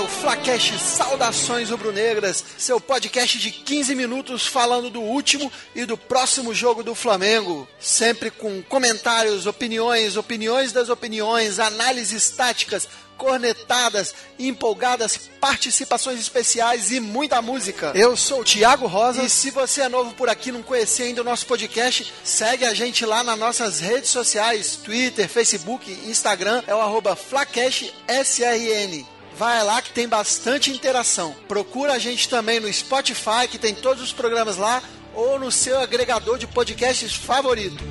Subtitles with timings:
[0.00, 6.54] o Flacast Saudações Rubro-Negras, seu podcast de 15 minutos falando do último e do próximo
[6.54, 7.68] jogo do Flamengo.
[7.78, 12.88] Sempre com comentários, opiniões, opiniões das opiniões, análises táticas,
[13.18, 17.92] cornetadas, empolgadas, participações especiais e muita música.
[17.94, 21.20] Eu sou o Thiago Rosa e se você é novo por aqui não conhecia ainda
[21.20, 26.74] o nosso podcast, segue a gente lá nas nossas redes sociais, Twitter, Facebook, Instagram, é
[26.74, 29.19] o arroba FlacashSRN.
[29.36, 31.34] Vai lá que tem bastante interação.
[31.48, 34.82] Procura a gente também no Spotify, que tem todos os programas lá,
[35.14, 37.82] ou no seu agregador de podcasts favorito.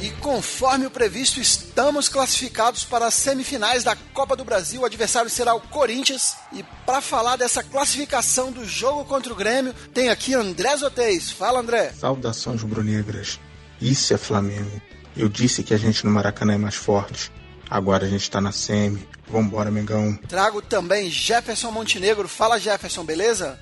[0.00, 4.80] E conforme o previsto, estamos classificados para as semifinais da Copa do Brasil.
[4.80, 6.36] O adversário será o Corinthians.
[6.54, 11.30] E para falar dessa classificação do jogo contra o Grêmio, tem aqui André Zotez.
[11.30, 11.92] Fala, André.
[11.92, 13.38] Saudações rubro-negras.
[13.78, 14.80] Isso é Flamengo.
[15.14, 17.30] Eu disse que a gente no Maracanã é mais forte.
[17.70, 19.06] Agora a gente está na semi.
[19.28, 20.18] Vambora, Mengão.
[20.28, 22.26] Trago também Jefferson Montenegro.
[22.26, 23.60] Fala, Jefferson, beleza?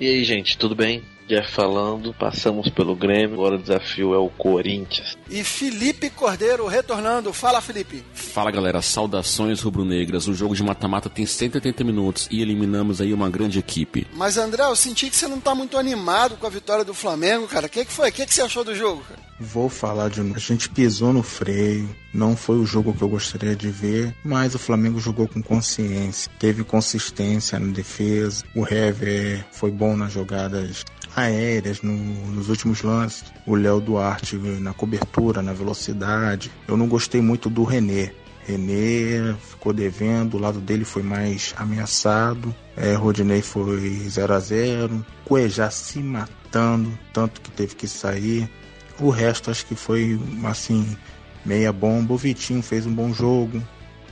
[0.00, 1.04] E aí, gente, tudo bem?
[1.30, 5.16] Jeff falando, passamos pelo Grêmio, agora o desafio é o Corinthians.
[5.30, 7.32] E Felipe Cordeiro retornando.
[7.32, 8.02] Fala, Felipe.
[8.12, 8.82] Fala, galera.
[8.82, 10.26] Saudações rubro-negras.
[10.26, 14.08] O jogo de mata-mata tem 180 minutos e eliminamos aí uma grande equipe.
[14.12, 17.46] Mas, André, eu senti que você não tá muito animado com a vitória do Flamengo,
[17.46, 17.66] cara.
[17.66, 18.08] O que, que foi?
[18.08, 19.20] O que, que você achou do jogo, cara?
[19.38, 20.34] Vou falar de novo.
[20.34, 21.88] A gente pisou no freio.
[22.12, 26.30] Não foi o jogo que eu gostaria de ver, mas o Flamengo jogou com consciência.
[26.40, 28.44] Teve consistência na defesa.
[28.54, 30.84] O Hever foi bom nas jogadas
[31.16, 33.24] aéreas no, nos últimos lances.
[33.46, 36.50] O Léo Duarte na cobertura, na velocidade.
[36.68, 38.12] Eu não gostei muito do René.
[38.46, 42.54] René ficou devendo, o lado dele foi mais ameaçado.
[42.76, 48.50] É, Rodinei foi 0 a 0 Cuejá se matando, tanto que teve que sair.
[48.98, 50.96] O resto acho que foi assim,
[51.44, 52.14] meia bomba.
[52.14, 53.62] O Vitinho fez um bom jogo.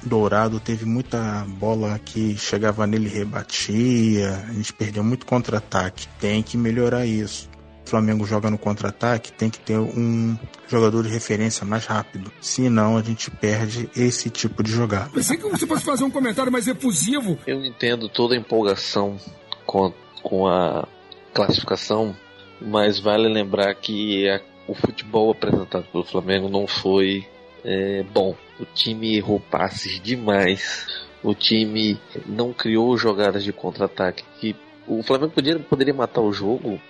[0.09, 4.45] Dourado teve muita bola que chegava nele e rebatia.
[4.49, 6.09] A gente perdeu muito contra-ataque.
[6.21, 7.49] Tem que melhorar isso.
[7.87, 10.37] O Flamengo joga no contra-ataque, tem que ter um
[10.67, 12.31] jogador de referência mais rápido.
[12.39, 15.09] Senão a gente perde esse tipo de jogada.
[15.09, 17.39] Pensei que você fosse fazer um comentário mais efusivo.
[17.47, 19.17] Eu entendo toda a empolgação
[19.65, 19.93] com,
[20.23, 20.87] com a
[21.33, 22.15] classificação,
[22.61, 27.27] mas vale lembrar que a, o futebol apresentado pelo Flamengo não foi
[27.65, 28.37] é, bom.
[28.61, 30.87] O time errou passes demais.
[31.23, 34.25] O time não criou jogadas de contra-ataque.
[34.41, 36.81] Que o Flamengo poderia, poderia matar o jogo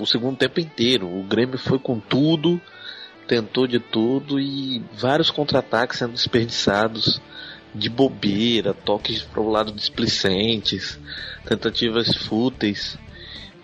[0.00, 1.06] o segundo tempo inteiro.
[1.06, 2.60] O Grêmio foi com tudo,
[3.26, 7.20] tentou de tudo e vários contra-ataques sendo desperdiçados
[7.74, 10.98] de bobeira, toques para o lado displicentes,
[11.44, 12.98] tentativas fúteis.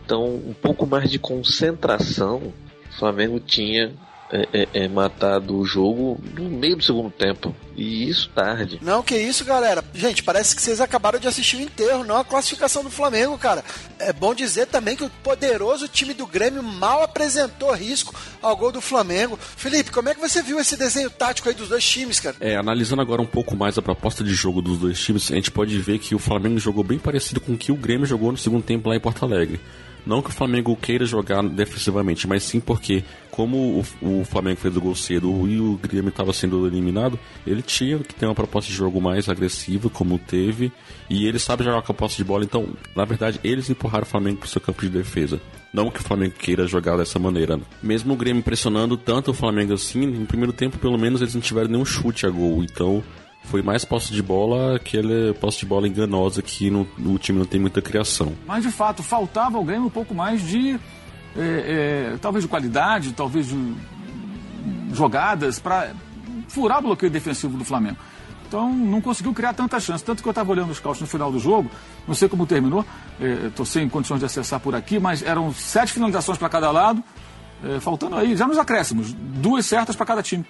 [0.04, 2.52] Então, um pouco mais de concentração
[2.94, 3.92] o Flamengo tinha
[4.34, 7.54] é, é, é, matado o jogo no meio do segundo tempo.
[7.76, 8.80] E isso tarde.
[8.82, 9.84] Não, que isso, galera.
[9.94, 13.64] Gente, parece que vocês acabaram de assistir o enterro, não a classificação do Flamengo, cara.
[13.98, 18.12] É bom dizer também que o poderoso time do Grêmio mal apresentou risco
[18.42, 19.38] ao gol do Flamengo.
[19.56, 22.36] Felipe, como é que você viu esse desenho tático aí dos dois times, cara?
[22.40, 25.50] É, analisando agora um pouco mais a proposta de jogo dos dois times, a gente
[25.50, 28.38] pode ver que o Flamengo jogou bem parecido com o que o Grêmio jogou no
[28.38, 29.60] segundo tempo lá em Porto Alegre.
[30.06, 34.76] Não que o Flamengo queira jogar defensivamente, mas sim porque, como o, o Flamengo fez
[34.76, 38.70] o gol cedo e o Grêmio estava sendo eliminado, ele tinha que ter uma proposta
[38.70, 40.70] de jogo mais agressiva, como teve,
[41.08, 44.08] e ele sabe jogar com a posse de bola, então, na verdade, eles empurraram o
[44.08, 45.40] Flamengo para o seu campo de defesa.
[45.72, 47.58] Não que o Flamengo queira jogar dessa maneira.
[47.82, 51.40] Mesmo o Grêmio pressionando tanto o Flamengo assim, no primeiro tempo, pelo menos, eles não
[51.40, 53.02] tiveram nenhum chute a gol, então
[53.44, 57.46] foi mais posse de bola aquele posse de bola enganosa que no, no, time não
[57.46, 58.32] tem muita criação.
[58.46, 60.78] Mas de fato, faltava Grêmio um pouco mais de.
[61.36, 63.74] É, é, talvez de qualidade, talvez de
[64.92, 65.92] jogadas para
[66.48, 67.96] furar o bloqueio defensivo do Flamengo.
[68.46, 70.04] Então não conseguiu criar tanta chance.
[70.04, 71.70] Tanto que eu estava olhando os cálculos no final do jogo,
[72.06, 72.84] não sei como terminou,
[73.20, 77.02] estou é, sem condições de acessar por aqui, mas eram sete finalizações para cada lado,
[77.80, 80.44] faltando aí, já nos acréscimos, duas certas para cada time.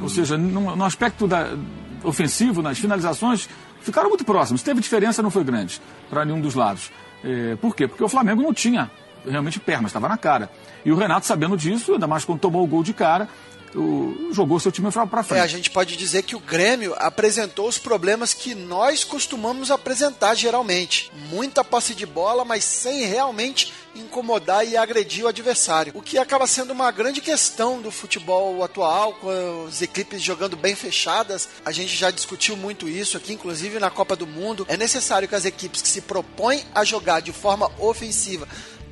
[0.00, 1.56] Ou seja, no, no aspecto da,
[2.04, 3.48] ofensivo, nas finalizações,
[3.80, 4.62] ficaram muito próximos.
[4.62, 6.90] Teve diferença, não foi grande para nenhum dos lados.
[7.24, 7.88] É, por quê?
[7.88, 8.90] Porque o Flamengo não tinha
[9.26, 10.50] realmente pernas, estava na cara.
[10.84, 13.28] E o Renato, sabendo disso, ainda mais quando tomou o gol de cara,
[13.76, 15.40] o, jogou seu time para frente.
[15.40, 20.34] É, a gente pode dizer que o Grêmio apresentou os problemas que nós costumamos apresentar
[20.34, 21.10] geralmente.
[21.30, 25.92] Muita posse de bola, mas sem realmente incomodar e agredir o adversário.
[25.94, 30.74] O que acaba sendo uma grande questão do futebol atual, com as equipes jogando bem
[30.74, 31.48] fechadas.
[31.64, 34.66] A gente já discutiu muito isso aqui, inclusive na Copa do Mundo.
[34.68, 38.46] É necessário que as equipes que se propõem a jogar de forma ofensiva,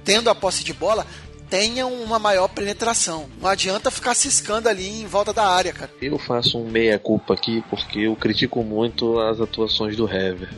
[0.04, 1.06] tendo a posse de bola,
[1.48, 3.26] tenham uma maior penetração.
[3.40, 5.90] Não adianta ficar ciscando ali em volta da área, cara.
[6.00, 10.50] Eu faço um meia-culpa aqui porque eu critico muito as atuações do Hever.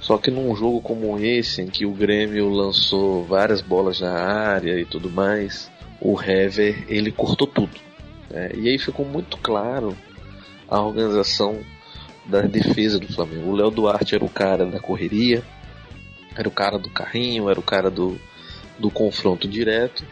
[0.00, 4.78] Só que num jogo como esse, em que o Grêmio lançou várias bolas na área
[4.80, 7.78] e tudo mais, o Hever ele cortou tudo.
[8.28, 8.50] Né?
[8.56, 9.96] E aí ficou muito claro
[10.68, 11.60] a organização
[12.26, 13.50] da defesa do Flamengo.
[13.50, 15.42] O Léo Duarte era o cara da correria,
[16.36, 18.18] era o cara do carrinho, era o cara do,
[18.78, 20.04] do confronto direto.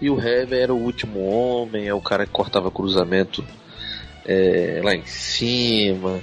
[0.00, 3.44] E o Hever era o último homem, é o cara que cortava cruzamento
[4.24, 6.20] é, lá em cima.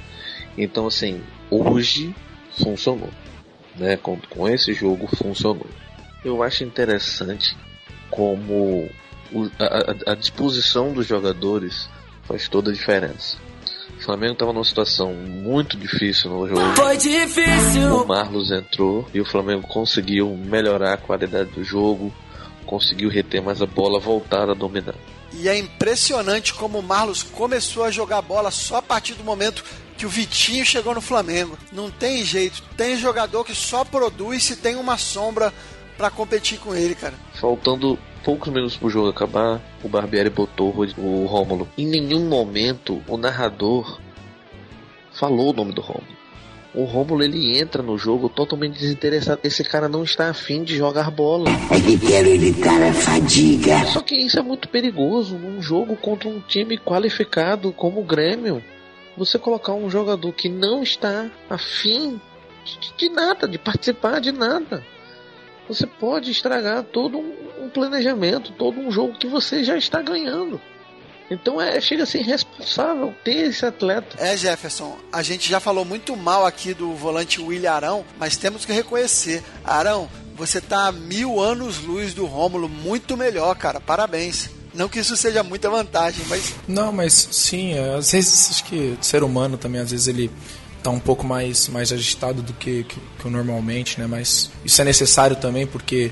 [0.58, 2.14] Então, assim, hoje
[2.62, 3.10] funcionou.
[3.78, 3.96] Né?
[3.98, 5.68] Com, com esse jogo funcionou.
[6.24, 7.56] Eu acho interessante
[8.10, 8.90] como
[9.32, 11.90] o, a, a disposição dos jogadores
[12.24, 13.38] faz toda a diferença.
[14.00, 16.76] O Flamengo estava numa situação muito difícil no jogo.
[16.76, 18.04] Foi difícil.
[18.04, 22.14] O Marlos entrou e o Flamengo conseguiu melhorar a qualidade do jogo,
[22.66, 24.96] conseguiu reter mais a bola, voltar a dominar.
[25.34, 29.64] E é impressionante como o Marlos começou a jogar bola só a partir do momento
[29.98, 31.58] que o Vitinho chegou no Flamengo.
[31.74, 32.64] Não tem jeito.
[32.78, 35.54] Tem jogador que só produz se tem uma sombra
[35.98, 37.16] para competir com ele, cara.
[37.34, 41.68] Faltando poucos minutos pro jogo acabar, o Barbieri botou o Rômulo.
[41.78, 44.00] Em nenhum momento o narrador
[45.12, 46.20] falou o nome do Rômulo.
[46.74, 49.42] O Rômulo ele entra no jogo totalmente desinteressado.
[49.44, 51.50] Esse cara não está afim de jogar bola.
[51.72, 53.86] É que quero evitar a fadiga.
[53.88, 58.64] Só que isso é muito perigoso num jogo contra um time qualificado como o Grêmio.
[59.18, 62.22] Você colocar um jogador que não está afim
[62.64, 64.84] de, de nada, de participar de nada
[65.70, 70.60] você pode estragar todo um planejamento, todo um jogo que você já está ganhando.
[71.30, 74.18] Então é, chega a ser irresponsável ter esse atleta.
[74.18, 78.66] É, Jefferson, a gente já falou muito mal aqui do volante William Arão, mas temos
[78.66, 79.44] que reconhecer.
[79.64, 83.80] Arão, você tá a mil anos luz do Rômulo, muito melhor, cara.
[83.80, 84.50] Parabéns.
[84.74, 86.56] Não que isso seja muita vantagem, mas.
[86.68, 90.32] Não, mas sim, é, às vezes acho que o ser humano também, às vezes ele
[90.82, 94.08] tá um pouco mais, mais agitado do que, que, que normalmente, né?
[94.08, 96.12] Mas isso é necessário também porque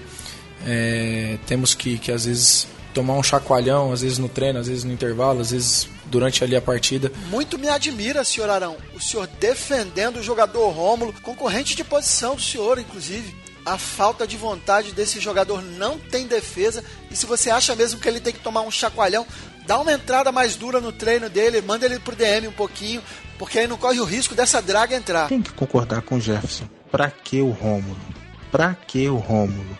[0.66, 4.84] é, temos que, que às vezes tomar um chacoalhão, às vezes no treino, às vezes
[4.84, 7.12] no intervalo, às vezes durante ali a partida.
[7.30, 12.42] Muito me admira, senhor Arão, o senhor defendendo o jogador Rômulo, concorrente de posição do
[12.42, 13.36] senhor, inclusive.
[13.66, 16.84] A falta de vontade desse jogador não tem defesa.
[17.12, 19.28] E se você acha mesmo que ele tem que tomar um chacoalhão,
[19.68, 23.02] dá uma entrada mais dura no treino dele, manda ele pro DM um pouquinho,
[23.38, 25.28] porque aí não corre o risco dessa draga entrar.
[25.28, 26.66] Tem que concordar com o Jefferson.
[26.90, 27.98] Pra que o Rômulo?
[28.50, 29.76] Pra que o Rômulo?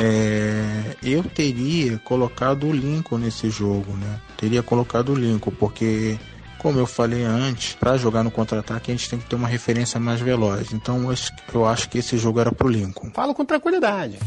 [0.00, 4.20] É, eu teria colocado o Lincoln nesse jogo, né?
[4.36, 6.16] Teria colocado o Lincoln, porque
[6.58, 9.98] como eu falei antes, para jogar no contra-ataque a gente tem que ter uma referência
[9.98, 10.72] mais veloz.
[10.72, 11.12] Então
[11.52, 13.10] eu acho que esse jogo era pro Lincoln.
[13.12, 14.18] Falo com tranquilidade.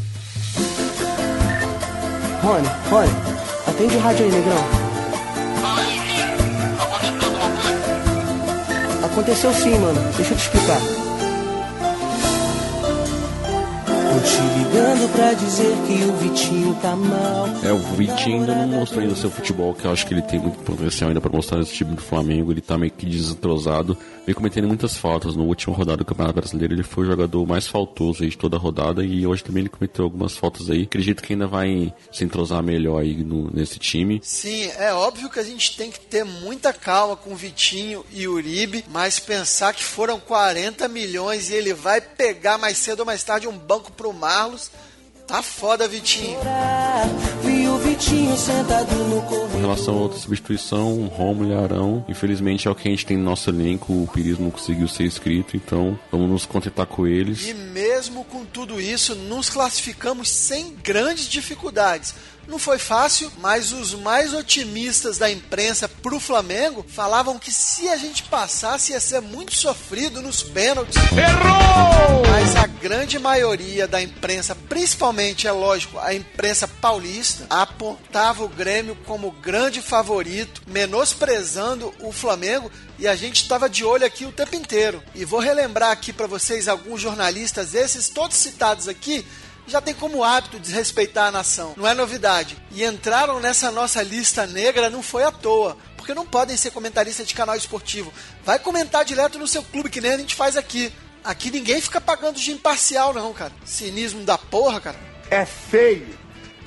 [2.44, 3.08] Rony, Rony,
[3.66, 4.64] atende o rádio aí, negrão.
[9.02, 9.98] Aconteceu sim, mano.
[10.14, 10.78] Deixa eu te explicar.
[14.24, 17.46] Te ligando pra dizer que o Vitinho tá mal.
[17.62, 20.40] É, o Vitinho ainda não mostrou ainda seu futebol, que eu acho que ele tem
[20.40, 22.50] muito potencial ainda pra mostrar esse time do Flamengo.
[22.50, 25.36] Ele tá meio que desentrosado, vem cometendo muitas faltas.
[25.36, 28.56] No último rodada do Campeonato Brasileiro, ele foi o jogador mais faltoso aí de toda
[28.56, 30.84] a rodada e hoje também ele cometeu algumas faltas aí.
[30.84, 34.20] Acredito que ainda vai se entrosar melhor aí no, nesse time.
[34.22, 38.26] Sim, é óbvio que a gente tem que ter muita calma com o Vitinho e
[38.26, 43.06] o Uribe, mas pensar que foram 40 milhões e ele vai pegar mais cedo ou
[43.06, 44.70] mais tarde um banco pro Marlos.
[45.26, 46.38] Tá foda, Vitinho.
[49.50, 53.16] Com relação a outra substituição, Romulo e Arão, infelizmente é o que a gente tem
[53.16, 53.92] no nosso elenco.
[53.92, 57.48] O Pires não conseguiu ser inscrito, então vamos nos contentar com eles.
[57.48, 62.14] E mesmo com tudo isso, nos classificamos sem grandes dificuldades.
[62.46, 67.96] Não foi fácil, mas os mais otimistas da imprensa pro Flamengo falavam que se a
[67.96, 70.96] gente passasse ia ser muito sofrido nos pênaltis.
[70.96, 72.22] Errou!
[72.30, 78.96] Mas a grande maioria da imprensa, principalmente, é lógico, a imprensa paulista, apontava o Grêmio
[79.06, 84.54] como grande favorito, menosprezando o Flamengo e a gente estava de olho aqui o tempo
[84.54, 85.02] inteiro.
[85.14, 89.24] E vou relembrar aqui para vocês alguns jornalistas, esses todos citados aqui,
[89.66, 91.74] já tem como hábito desrespeitar a nação.
[91.76, 92.56] Não é novidade.
[92.70, 95.76] E entraram nessa nossa lista negra não foi à toa.
[95.96, 98.12] Porque não podem ser comentaristas de canal esportivo.
[98.44, 100.92] Vai comentar direto no seu clube, que nem a gente faz aqui.
[101.24, 103.52] Aqui ninguém fica pagando de imparcial, não, cara.
[103.64, 104.98] Cinismo da porra, cara.
[105.30, 106.24] É feio.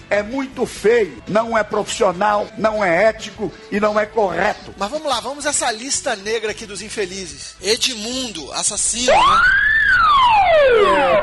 [0.09, 1.21] É muito feio.
[1.27, 4.73] Não é profissional, não é ético e não é correto.
[4.77, 7.55] Mas vamos lá, vamos essa lista negra aqui dos infelizes.
[7.61, 9.41] Edmundo, assassino, né?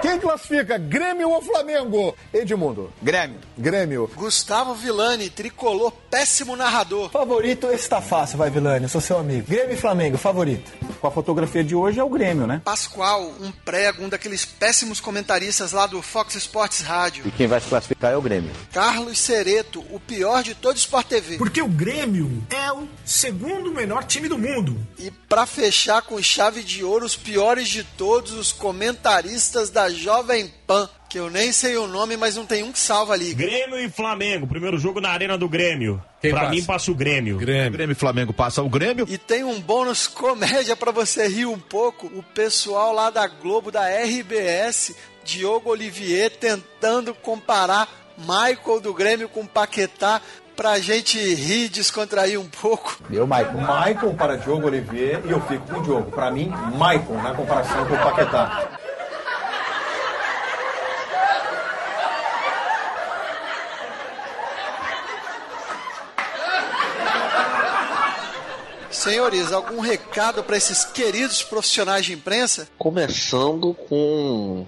[0.02, 0.76] Quem classifica?
[0.78, 2.14] Grêmio ou Flamengo?
[2.33, 2.93] Edmundo.
[3.02, 3.38] Grêmio.
[3.57, 4.11] Grêmio.
[4.14, 7.11] Gustavo Villani, tricolor, péssimo narrador.
[7.11, 8.85] Favorito, esse tá fácil, vai, Villani.
[8.85, 9.47] Eu sou seu amigo.
[9.49, 10.71] Grêmio e Flamengo, favorito.
[11.05, 12.63] Com a fotografia de hoje é o Grêmio, né?
[12.65, 17.27] Pascoal, um prego, um daqueles péssimos comentaristas lá do Fox Sports Rádio.
[17.27, 18.51] E quem vai se classificar é o Grêmio.
[18.73, 21.37] Carlos Cereto, o pior de todo Sport TV.
[21.37, 24.79] Porque o Grêmio é o segundo melhor time do mundo.
[24.99, 30.51] E para fechar com chave de ouro, os piores de todos, os comentaristas da Jovem
[30.67, 33.33] Pan que eu nem sei o nome, mas não tem um que salva ali.
[33.35, 36.02] Grêmio e Flamengo, primeiro jogo na Arena do Grêmio.
[36.21, 36.52] Quem pra passa?
[36.52, 37.38] mim passa o Grêmio.
[37.38, 37.71] Grêmio.
[37.71, 39.06] Grêmio e Flamengo passa o Grêmio.
[39.09, 42.09] E tem um bônus comédia para você rir um pouco.
[42.09, 49.47] O pessoal lá da Globo, da RBS, Diogo Olivier, tentando comparar Michael do Grêmio com
[49.47, 50.21] Paquetá
[50.56, 52.99] pra gente rir, descontrair um pouco.
[53.09, 53.52] Eu, Michael.
[53.54, 56.11] Michael para Diogo Olivier e eu fico com o Diogo.
[56.11, 58.80] Pra mim, Michael na comparação com o Paquetá.
[69.05, 72.67] Senhores, algum recado para esses queridos profissionais de imprensa?
[72.79, 74.65] Começando com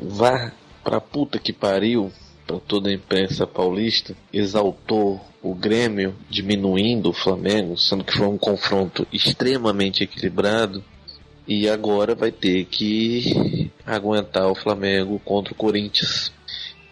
[0.00, 0.50] vá
[0.82, 2.10] pra puta que pariu
[2.46, 8.38] para toda a imprensa paulista, exaltou o Grêmio diminuindo o Flamengo, sendo que foi um
[8.38, 10.82] confronto extremamente equilibrado.
[11.46, 16.32] E agora vai ter que aguentar o Flamengo contra o Corinthians.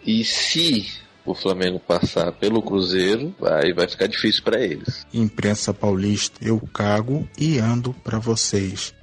[0.05, 5.05] E se o Flamengo passar pelo Cruzeiro, vai, vai ficar difícil para eles.
[5.13, 8.93] Imprensa paulista, eu cago e ando para vocês.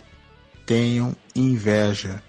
[0.66, 2.22] Tenham inveja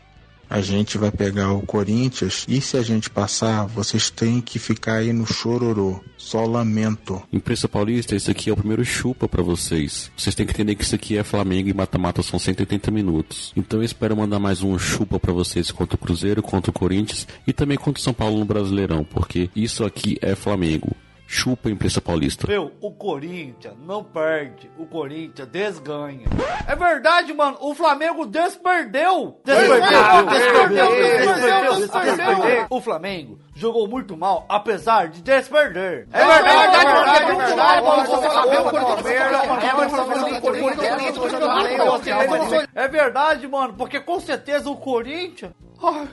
[0.51, 4.95] a gente vai pegar o Corinthians e se a gente passar, vocês têm que ficar
[4.95, 6.01] aí no chororô.
[6.17, 7.23] Só lamento.
[7.31, 10.11] Imprensa Paulista, esse aqui é o primeiro chupa para vocês.
[10.15, 13.53] Vocês têm que entender que isso aqui é Flamengo e mata-mata são 180 minutos.
[13.55, 17.25] Então eu espero mandar mais um chupa para vocês contra o Cruzeiro, contra o Corinthians
[17.47, 20.93] e também contra o São Paulo no Brasileirão, porque isso aqui é Flamengo.
[21.33, 22.45] Chupa a imprensa paulista.
[22.45, 26.27] Meu, o Corinthians não perde, o Corinthians desganha.
[26.67, 29.39] É verdade, mano, o Flamengo desperdeu.
[29.45, 32.67] Desperdeu, desperdeu, desperdeu.
[32.69, 36.05] O Flamengo jogou muito mal, apesar de desperder.
[36.11, 37.35] É verdade, é verdade, é
[42.43, 42.69] verdade.
[42.75, 45.53] É verdade, mano, porque com certeza o Corinthians...
[45.81, 46.09] Ai,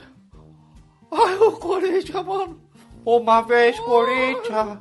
[1.10, 2.60] ai, o Corinthians, mano.
[3.04, 4.78] Uma vez, Corinthians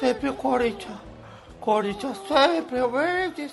[0.00, 1.10] sempre Corinthians.
[1.60, 2.80] Corinthians sempre,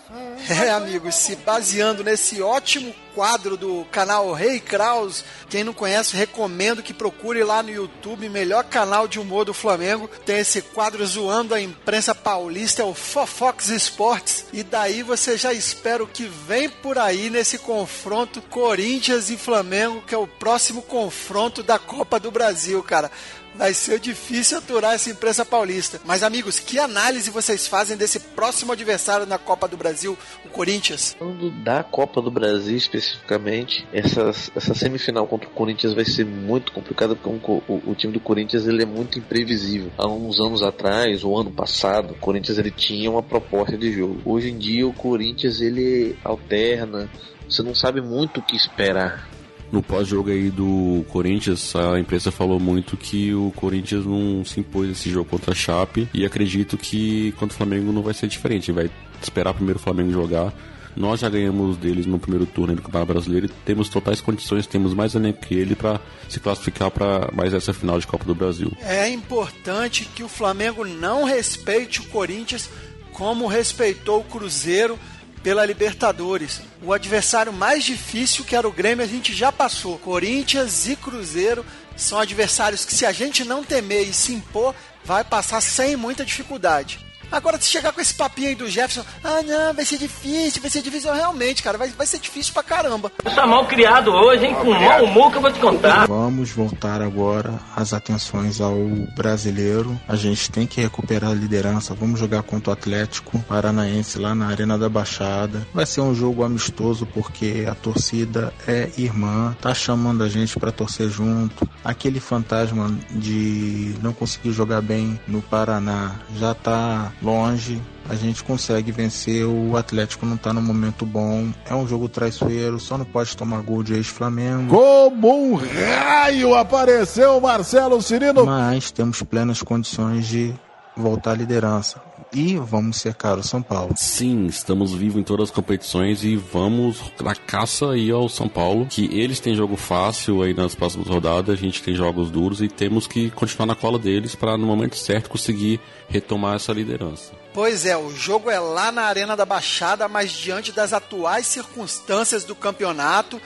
[0.08, 0.66] sempre.
[0.66, 6.82] É, amigos, se baseando nesse ótimo quadro do canal Rei Kraus, quem não conhece, recomendo
[6.82, 10.10] que procure lá no YouTube, melhor canal de humor do Flamengo.
[10.26, 14.46] Tem esse quadro zoando a imprensa paulista, é o Fofox Sports.
[14.54, 20.02] E daí você já espera o que vem por aí nesse confronto Corinthians e Flamengo,
[20.08, 23.12] que é o próximo confronto da Copa do Brasil, cara
[23.58, 26.00] vai ser difícil aturar essa imprensa paulista.
[26.06, 31.16] Mas, amigos, que análise vocês fazem desse próximo adversário na Copa do Brasil, o Corinthians?
[31.18, 36.72] Falando da Copa do Brasil especificamente, essa, essa semifinal contra o Corinthians vai ser muito
[36.72, 39.92] complicada porque o, o, o, time do Corinthians ele é muito imprevisível.
[39.98, 44.22] Há uns anos atrás, ou ano passado, o Corinthians ele tinha uma proposta de jogo.
[44.24, 47.10] Hoje em dia o Corinthians ele alterna,
[47.50, 49.37] você não sabe muito o que esperar
[49.72, 54.90] no pós-jogo aí do Corinthians, a imprensa falou muito que o Corinthians não se impôs
[54.90, 58.72] esse jogo contra a Chape e acredito que contra o Flamengo não vai ser diferente,
[58.72, 58.90] vai
[59.22, 60.54] esperar primeiro o Flamengo jogar.
[60.96, 64.96] Nós já ganhamos deles no primeiro turno do Campeonato Brasileiro e temos totais condições, temos
[64.96, 68.72] mais elenco que ele para se classificar para mais essa final de Copa do Brasil.
[68.82, 72.68] É importante que o Flamengo não respeite o Corinthians
[73.14, 74.98] como respeitou o Cruzeiro
[75.44, 76.62] pela Libertadores.
[76.82, 79.98] O adversário mais difícil, que era o Grêmio, a gente já passou.
[79.98, 81.66] Corinthians e Cruzeiro
[81.96, 86.26] são adversários que, se a gente não temer e se impor, vai passar sem muita
[86.26, 87.07] dificuldade.
[87.32, 90.72] Agora, se chegar com esse papinho aí do Jefferson, ah não, vai ser difícil, vai
[90.72, 93.12] ser difícil, realmente, cara, vai, vai ser difícil pra caramba.
[93.36, 94.56] Tá mal criado hoje, hein?
[94.56, 96.08] Com mau humor que eu vou te contar.
[96.08, 98.78] Vamos voltar agora as atenções ao
[99.16, 100.00] brasileiro.
[100.08, 101.94] A gente tem que recuperar a liderança.
[101.94, 105.68] Vamos jogar contra o Atlético Paranaense lá na Arena da Baixada.
[105.74, 110.72] Vai ser um jogo amistoso porque a torcida é irmã, tá chamando a gente para
[110.72, 111.68] torcer junto.
[111.84, 118.92] Aquele fantasma de não conseguir jogar bem no Paraná já tá longe, a gente consegue
[118.92, 119.46] vencer.
[119.46, 121.50] O Atlético não tá no momento bom.
[121.70, 124.74] É um jogo traiçoeiro, só não pode tomar gol de ex-Flamengo.
[124.76, 128.46] Como um raio apareceu Marcelo Cirino.
[128.46, 130.54] Mas temos plenas condições de
[130.96, 132.07] voltar à liderança.
[132.34, 133.94] E vamos cercar o São Paulo.
[133.96, 138.86] Sim, estamos vivos em todas as competições e vamos na caça aí ao São Paulo,
[138.86, 142.68] que eles têm jogo fácil aí nas próximas rodadas, a gente tem jogos duros e
[142.68, 145.80] temos que continuar na cola deles para no momento certo conseguir
[146.10, 147.32] retomar essa liderança.
[147.54, 152.44] Pois é, o jogo é lá na Arena da Baixada, mas diante das atuais circunstâncias
[152.44, 153.42] do campeonato,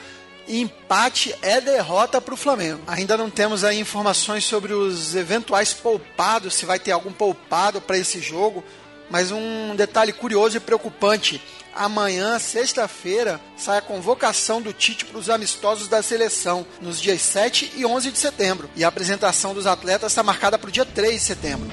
[0.48, 2.82] empate é derrota para o Flamengo.
[2.88, 7.98] Ainda não temos aí informações sobre os eventuais poupados, se vai ter algum poupado para
[7.98, 8.64] esse jogo,
[9.10, 11.42] mas um detalhe curioso e preocupante.
[11.74, 17.74] Amanhã, sexta-feira, sai a convocação do Tite para os amistosos da seleção, nos dias 7
[17.78, 18.70] e 11 de setembro.
[18.76, 21.70] E a apresentação dos atletas está marcada para o dia 3 de setembro.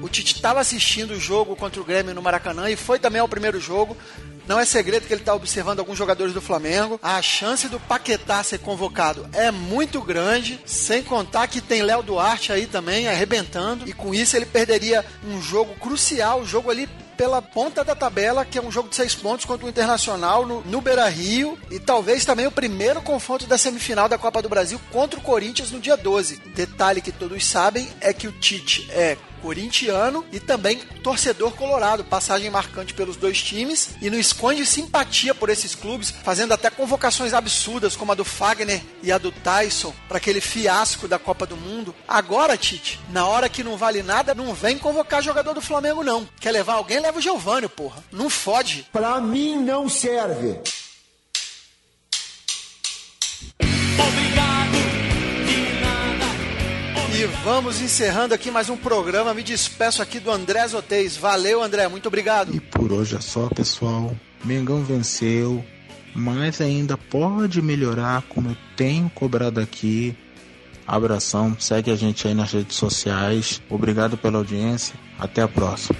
[0.00, 3.28] O Tite estava assistindo o jogo contra o Grêmio no Maracanã e foi também ao
[3.28, 3.94] primeiro jogo.
[4.48, 6.98] Não é segredo que ele está observando alguns jogadores do Flamengo.
[7.02, 12.50] A chance do Paquetá ser convocado é muito grande, sem contar que tem Léo Duarte
[12.50, 13.86] aí também arrebentando.
[13.86, 18.44] E com isso ele perderia um jogo crucial, o jogo ali pela ponta da tabela,
[18.44, 21.58] que é um jogo de seis pontos contra o Internacional no, no Beira Rio.
[21.70, 25.72] E talvez também o primeiro confronto da semifinal da Copa do Brasil contra o Corinthians
[25.72, 26.36] no dia 12.
[26.54, 32.50] Detalhe que todos sabem é que o Tite é corintiano e também torcedor colorado, passagem
[32.50, 37.96] marcante pelos dois times e não esconde simpatia por esses clubes, fazendo até convocações absurdas
[37.96, 41.94] como a do Fagner e a do Tyson para aquele fiasco da Copa do Mundo.
[42.06, 46.28] Agora, Tite, na hora que não vale nada, não vem convocar jogador do Flamengo não.
[46.40, 48.02] Quer levar alguém, leva o Giovânio, porra.
[48.12, 48.86] Não fode.
[48.92, 50.60] Pra mim não serve.
[57.18, 59.34] E vamos encerrando aqui mais um programa.
[59.34, 61.16] Me despeço aqui do André Zotez.
[61.16, 61.88] Valeu, André.
[61.88, 62.54] Muito obrigado.
[62.54, 64.14] E por hoje é só, pessoal.
[64.44, 65.64] Mengão venceu,
[66.14, 70.16] mas ainda pode melhorar, como eu tenho cobrado aqui.
[70.86, 73.60] Abração, segue a gente aí nas redes sociais.
[73.68, 74.94] Obrigado pela audiência.
[75.18, 75.98] Até a próxima.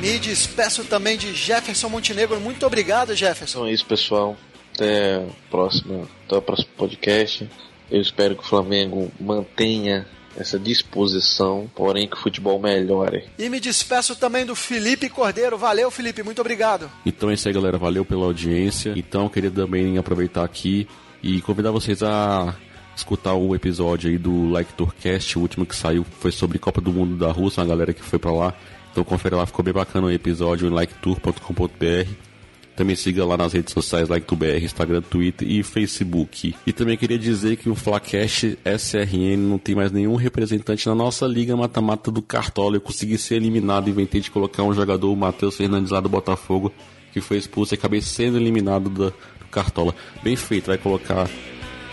[0.00, 2.40] Me despeço também de Jefferson Montenegro.
[2.40, 3.58] Muito obrigado, Jefferson.
[3.58, 4.34] Então é isso, pessoal.
[4.74, 7.46] Até a próxima, até o próximo podcast.
[7.92, 13.24] Eu espero que o Flamengo mantenha essa disposição, porém que o futebol melhore.
[13.38, 15.58] E me despeço também do Felipe Cordeiro.
[15.58, 16.90] Valeu, Felipe, muito obrigado.
[17.04, 17.76] Então é isso aí, galera.
[17.76, 18.94] Valeu pela audiência.
[18.96, 20.88] Então, eu queria também aproveitar aqui
[21.22, 22.56] e convidar vocês a
[22.96, 26.92] escutar o episódio aí do Like Tourcast, o último que saiu foi sobre Copa do
[26.92, 28.54] Mundo da Rússia, uma galera que foi para lá.
[28.90, 32.31] Então confere lá, ficou bem bacana o episódio em liketour.com.br.
[32.76, 36.54] Também siga lá nas redes sociais LikeToBR, Instagram, Twitter e Facebook.
[36.66, 41.26] E também queria dizer que o Flacast SRN não tem mais nenhum representante na nossa
[41.26, 42.76] liga mata-mata do Cartola.
[42.76, 46.72] Eu consegui ser eliminado, inventei de colocar um jogador, o Matheus Fernandes lá do Botafogo,
[47.12, 49.14] que foi expulso e acabei sendo eliminado do,
[49.52, 49.94] Cartola.
[50.22, 51.28] Bem feito, vai colocar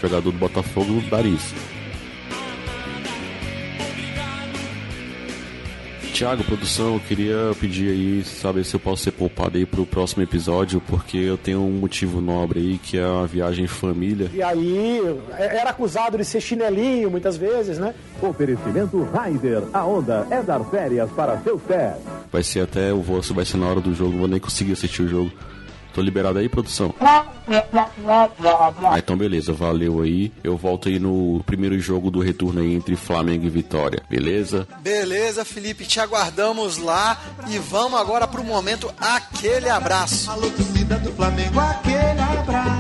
[0.02, 1.26] jogador do Botafogo, dar
[6.20, 10.22] Tiago, produção, eu queria pedir aí, saber se eu posso ser poupado aí pro próximo
[10.22, 14.30] episódio, porque eu tenho um motivo nobre aí, que é uma viagem em família.
[14.34, 15.00] E aí,
[15.38, 17.96] era acusado de ser chinelinho muitas vezes, né?
[18.22, 21.96] Oferecimento Raider, a onda é dar férias para seus pés.
[22.30, 25.04] Vai ser até o voo, vai ser na hora do jogo, vou nem conseguir assistir
[25.04, 25.32] o jogo.
[25.94, 26.94] Tô liberado aí, produção?
[27.02, 27.26] Ah,
[28.98, 30.32] então beleza, valeu aí.
[30.44, 34.68] Eu volto aí no primeiro jogo do retorno aí entre Flamengo e Vitória, beleza?
[34.82, 40.30] Beleza, Felipe, te aguardamos lá e vamos agora pro momento aquele abraço.
[40.90, 42.79] Torcida do Flamengo, aquele abraço.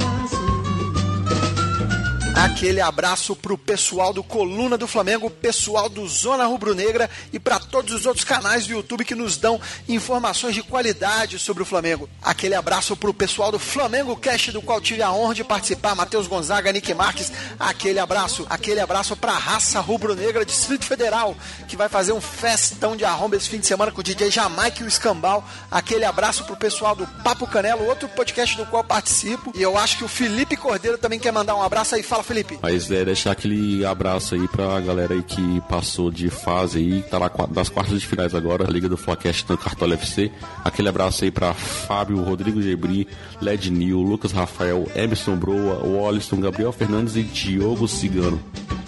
[2.39, 7.60] Aquele abraço pro pessoal do Coluna do Flamengo, pessoal do Zona Rubro Negra e para
[7.60, 12.10] todos os outros canais do YouTube que nos dão informações de qualidade sobre o Flamengo.
[12.21, 16.28] Aquele abraço pro pessoal do Flamengo Cast, do qual tive a honra de participar, Matheus
[16.28, 17.30] Gonzaga, Nick Marques.
[17.60, 21.36] Aquele abraço, aquele abraço pra raça rubro-negra Distrito Federal,
[21.67, 24.82] que vai fazer um festão de arromba esse fim de semana com o DJ Jamaica
[24.82, 25.43] e o Escambau.
[25.69, 29.52] Aquele abraço pro pessoal do Papo Canelo, outro podcast do qual participo.
[29.54, 32.02] E eu acho que o Felipe Cordeiro também quer mandar um abraço aí.
[32.02, 32.59] Fala, Felipe.
[32.61, 37.17] Mas é deixar aquele abraço aí pra galera aí que passou de fase aí, tá
[37.17, 40.31] lá das quartas de finais agora, a Liga do Flacast no Cartola FC.
[40.63, 43.07] Aquele abraço aí pra Fábio, Rodrigo Gebri,
[43.41, 48.39] Led Nil, Lucas Rafael, Emerson Broa, Wallison, Gabriel Fernandes e Diogo Cigano.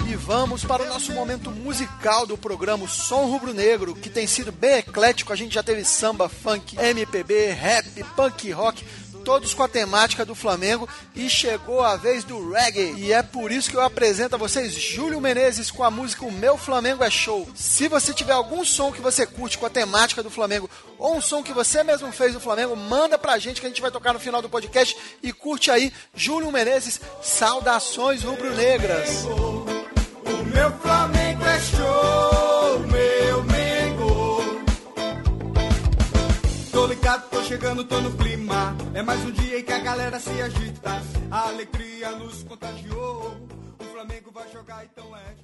[0.07, 4.51] E vamos para o nosso momento musical do programa Som Rubro Negro, que tem sido
[4.51, 5.31] bem eclético.
[5.31, 8.83] A gente já teve samba, funk, MPB, rap, punk rock
[9.21, 12.93] todos com a temática do Flamengo e chegou a vez do reggae.
[12.97, 16.31] E é por isso que eu apresento a vocês Júlio Menezes com a música O
[16.31, 17.47] Meu Flamengo é Show.
[17.55, 21.21] Se você tiver algum som que você curte com a temática do Flamengo ou um
[21.21, 24.13] som que você mesmo fez do Flamengo, manda pra gente que a gente vai tocar
[24.13, 29.23] no final do podcast e curte aí Júlio Menezes, saudações rubro-negras.
[29.25, 31.20] O meu Flamengo
[37.51, 38.77] chegando, tô no clima.
[38.93, 40.89] É mais um dia em que a galera se agita.
[41.29, 43.45] A alegria nos contagiou.
[43.77, 45.35] O Flamengo vai jogar, então é